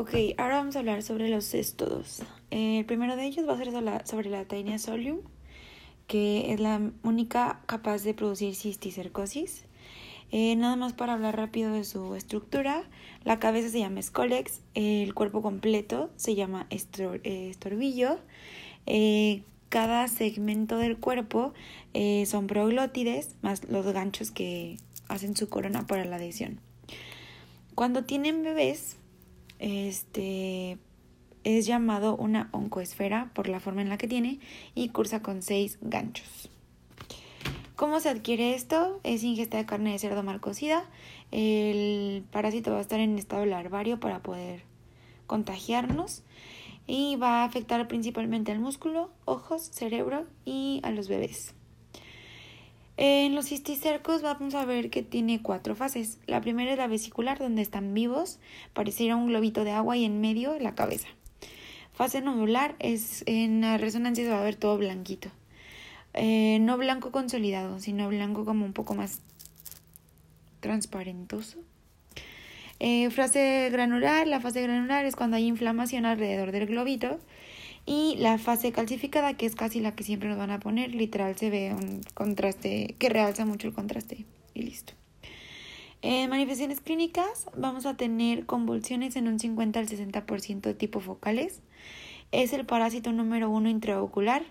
Ok, 0.00 0.14
ahora 0.36 0.58
vamos 0.58 0.76
a 0.76 0.78
hablar 0.78 1.02
sobre 1.02 1.28
los 1.28 1.44
céstodos. 1.50 2.22
El 2.52 2.84
primero 2.84 3.16
de 3.16 3.24
ellos 3.24 3.48
va 3.48 3.54
a 3.54 3.56
ser 3.56 3.72
sobre 4.06 4.30
la 4.30 4.44
Taenia 4.44 4.78
solium, 4.78 5.18
que 6.06 6.52
es 6.52 6.60
la 6.60 6.92
única 7.02 7.62
capaz 7.66 8.04
de 8.04 8.14
producir 8.14 8.54
cisticercosis. 8.54 9.64
Eh, 10.30 10.54
nada 10.54 10.76
más 10.76 10.92
para 10.92 11.14
hablar 11.14 11.36
rápido 11.36 11.72
de 11.72 11.82
su 11.82 12.14
estructura, 12.14 12.84
la 13.24 13.40
cabeza 13.40 13.70
se 13.70 13.80
llama 13.80 13.98
escolex, 13.98 14.60
el 14.74 15.14
cuerpo 15.14 15.42
completo 15.42 16.10
se 16.14 16.36
llama 16.36 16.68
eh, 16.70 17.48
estorbillo, 17.50 18.20
eh, 18.86 19.42
cada 19.68 20.06
segmento 20.06 20.76
del 20.76 20.96
cuerpo 20.96 21.54
son 22.24 22.46
proglótides, 22.46 23.34
más 23.42 23.68
los 23.68 23.84
ganchos 23.92 24.30
que 24.30 24.76
hacen 25.08 25.34
su 25.34 25.48
corona 25.48 25.88
para 25.88 26.04
la 26.04 26.16
adhesión. 26.16 26.60
Cuando 27.74 28.04
tienen 28.04 28.44
bebés, 28.44 28.97
este 29.58 30.78
es 31.44 31.66
llamado 31.66 32.16
una 32.16 32.48
oncoesfera 32.52 33.30
por 33.34 33.48
la 33.48 33.60
forma 33.60 33.82
en 33.82 33.88
la 33.88 33.98
que 33.98 34.08
tiene 34.08 34.40
y 34.74 34.90
cursa 34.90 35.22
con 35.22 35.42
seis 35.42 35.78
ganchos. 35.80 36.50
¿Cómo 37.76 38.00
se 38.00 38.08
adquiere 38.08 38.54
esto? 38.54 39.00
Es 39.04 39.22
ingesta 39.22 39.56
de 39.56 39.64
carne 39.64 39.92
de 39.92 39.98
cerdo 40.00 40.24
mal 40.24 40.40
cocida. 40.40 40.84
El 41.30 42.24
parásito 42.32 42.72
va 42.72 42.78
a 42.78 42.80
estar 42.80 42.98
en 42.98 43.16
estado 43.18 43.46
larvario 43.46 44.00
para 44.00 44.20
poder 44.20 44.62
contagiarnos 45.26 46.24
y 46.88 47.16
va 47.16 47.42
a 47.42 47.44
afectar 47.44 47.86
principalmente 47.86 48.50
al 48.50 48.58
músculo, 48.58 49.10
ojos, 49.26 49.62
cerebro 49.62 50.26
y 50.44 50.80
a 50.82 50.90
los 50.90 51.06
bebés. 51.06 51.54
En 53.00 53.36
los 53.36 53.46
cisticercos 53.46 54.22
vamos 54.22 54.56
a 54.56 54.64
ver 54.64 54.90
que 54.90 55.04
tiene 55.04 55.40
cuatro 55.40 55.76
fases. 55.76 56.18
La 56.26 56.40
primera 56.40 56.72
es 56.72 56.78
la 56.78 56.88
vesicular, 56.88 57.38
donde 57.38 57.62
están 57.62 57.94
vivos, 57.94 58.40
pareciera 58.72 59.14
un 59.14 59.28
globito 59.28 59.62
de 59.62 59.70
agua 59.70 59.96
y 59.96 60.04
en 60.04 60.20
medio 60.20 60.58
la 60.58 60.74
cabeza. 60.74 61.06
Fase 61.92 62.20
nodular 62.22 62.74
es 62.80 63.22
en 63.26 63.60
la 63.60 63.78
resonancia 63.78 64.24
se 64.24 64.30
va 64.30 64.40
a 64.40 64.44
ver 64.44 64.56
todo 64.56 64.76
blanquito. 64.78 65.30
Eh, 66.12 66.58
no 66.60 66.76
blanco 66.76 67.12
consolidado, 67.12 67.78
sino 67.78 68.08
blanco 68.08 68.44
como 68.44 68.64
un 68.64 68.72
poco 68.72 68.96
más 68.96 69.20
transparentoso. 70.58 71.58
Eh, 72.80 73.10
fase 73.10 73.68
granular, 73.70 74.26
la 74.26 74.40
fase 74.40 74.60
granular 74.62 75.04
es 75.04 75.14
cuando 75.14 75.36
hay 75.36 75.46
inflamación 75.46 76.04
alrededor 76.04 76.50
del 76.50 76.66
globito. 76.66 77.20
Y 77.86 78.16
la 78.18 78.38
fase 78.38 78.72
calcificada, 78.72 79.34
que 79.34 79.46
es 79.46 79.54
casi 79.54 79.80
la 79.80 79.94
que 79.94 80.04
siempre 80.04 80.28
nos 80.28 80.38
van 80.38 80.50
a 80.50 80.60
poner, 80.60 80.94
literal 80.94 81.36
se 81.36 81.50
ve 81.50 81.74
un 81.74 82.02
contraste 82.14 82.94
que 82.98 83.08
realza 83.08 83.46
mucho 83.46 83.68
el 83.68 83.74
contraste. 83.74 84.26
Y 84.54 84.62
listo. 84.62 84.92
En 86.00 86.30
manifestaciones 86.30 86.80
clínicas 86.80 87.46
vamos 87.56 87.84
a 87.84 87.96
tener 87.96 88.46
convulsiones 88.46 89.16
en 89.16 89.26
un 89.26 89.40
50 89.40 89.80
al 89.80 89.88
60% 89.88 90.60
de 90.60 90.74
tipo 90.74 91.00
focales. 91.00 91.60
Es 92.30 92.52
el 92.52 92.66
parásito 92.66 93.10
número 93.12 93.50
uno 93.50 93.68
intraocular. 93.68 94.44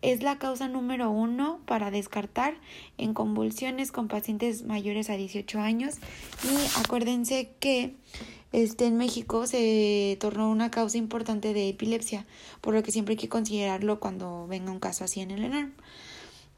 Es 0.00 0.22
la 0.22 0.38
causa 0.38 0.68
número 0.68 1.10
uno 1.10 1.60
para 1.66 1.90
descartar 1.90 2.54
en 2.96 3.14
convulsiones 3.14 3.92
con 3.92 4.08
pacientes 4.08 4.64
mayores 4.64 5.10
a 5.10 5.16
18 5.16 5.58
años. 5.60 5.96
Y 6.44 6.80
acuérdense 6.80 7.50
que 7.60 7.94
este, 8.52 8.86
en 8.86 8.96
México 8.96 9.46
se 9.46 10.16
tornó 10.20 10.50
una 10.50 10.70
causa 10.70 10.98
importante 10.98 11.52
de 11.52 11.68
epilepsia, 11.68 12.26
por 12.60 12.74
lo 12.74 12.82
que 12.82 12.92
siempre 12.92 13.12
hay 13.12 13.18
que 13.18 13.28
considerarlo 13.28 14.00
cuando 14.00 14.46
venga 14.46 14.72
un 14.72 14.80
caso 14.80 15.04
así 15.04 15.20
en 15.20 15.30
el 15.30 15.44
ENARM. 15.44 15.72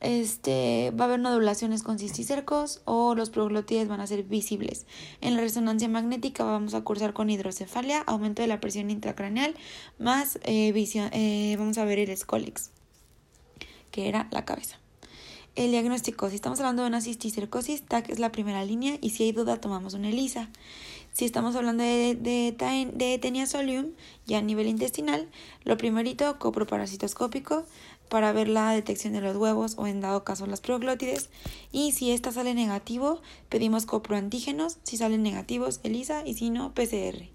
Este, 0.00 0.92
va 0.98 1.04
a 1.04 1.08
haber 1.08 1.20
nodulaciones 1.20 1.82
con 1.82 1.98
cisticercos 1.98 2.80
o 2.86 3.14
los 3.14 3.28
proglótides 3.28 3.86
van 3.86 4.00
a 4.00 4.06
ser 4.06 4.22
visibles. 4.22 4.86
En 5.20 5.36
la 5.36 5.42
resonancia 5.42 5.88
magnética 5.88 6.42
vamos 6.42 6.72
a 6.72 6.80
cursar 6.80 7.12
con 7.12 7.28
hidrocefalia, 7.28 8.00
aumento 8.00 8.40
de 8.40 8.48
la 8.48 8.60
presión 8.60 8.90
intracraneal, 8.90 9.54
más 9.98 10.38
eh, 10.44 10.72
visión, 10.72 11.10
eh, 11.12 11.54
vamos 11.58 11.76
a 11.76 11.84
ver 11.84 11.98
el 11.98 12.08
escólex, 12.08 12.70
que 13.90 14.08
era 14.08 14.26
la 14.30 14.46
cabeza. 14.46 14.78
El 15.56 15.72
diagnóstico, 15.72 16.30
si 16.30 16.36
estamos 16.36 16.60
hablando 16.60 16.82
de 16.82 16.88
una 16.88 17.02
cisticercosis, 17.02 17.82
TAC 17.82 18.08
es 18.08 18.18
la 18.18 18.32
primera 18.32 18.64
línea 18.64 18.96
y 19.02 19.10
si 19.10 19.24
hay 19.24 19.32
duda 19.32 19.60
tomamos 19.60 19.92
una 19.92 20.08
ELISA. 20.08 20.48
Si 21.20 21.26
estamos 21.26 21.54
hablando 21.54 21.84
de, 21.84 22.14
de, 22.14 22.56
de 22.94 24.00
ya 24.26 24.38
a 24.38 24.40
nivel 24.40 24.66
intestinal, 24.68 25.28
lo 25.64 25.76
primerito, 25.76 26.38
coproparasitoscópico, 26.38 27.66
para 28.08 28.32
ver 28.32 28.48
la 28.48 28.72
detección 28.72 29.12
de 29.12 29.20
los 29.20 29.36
huevos 29.36 29.74
o 29.76 29.86
en 29.86 30.00
dado 30.00 30.24
caso 30.24 30.46
las 30.46 30.62
proglótides. 30.62 31.28
Y 31.72 31.92
si 31.92 32.10
esta 32.10 32.32
sale 32.32 32.54
negativo, 32.54 33.20
pedimos 33.50 33.84
coproantígenos. 33.84 34.78
Si 34.82 34.96
salen 34.96 35.22
negativos, 35.22 35.80
ELISA 35.82 36.26
y 36.26 36.32
si 36.32 36.48
no, 36.48 36.72
PCR. 36.72 37.28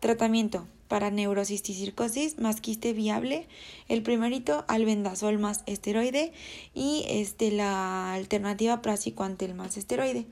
Tratamiento 0.00 0.66
para 0.88 1.12
neurocisticicosis 1.12 2.40
más 2.40 2.60
quiste 2.60 2.92
viable. 2.94 3.46
El 3.86 4.02
primerito, 4.02 4.64
albendazol 4.66 5.38
más 5.38 5.62
esteroide. 5.66 6.32
Y 6.74 7.04
este, 7.08 7.52
la 7.52 8.12
alternativa 8.12 8.82
praziquantel 8.82 9.54
más 9.54 9.76
esteroide. 9.76 10.26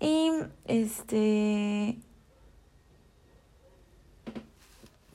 Y 0.00 0.30
este 0.66 1.96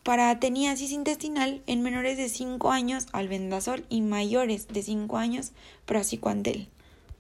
para 0.04 0.30
ateniasis 0.30 0.92
intestinal 0.92 1.64
en 1.66 1.82
menores 1.82 2.16
de 2.16 2.30
5 2.30 2.72
años 2.72 3.08
albendazol 3.12 3.86
y 3.90 4.02
mayores 4.02 4.68
de 4.68 4.84
5 4.84 5.18
años 5.18 5.52
praziquantel. 5.88 6.70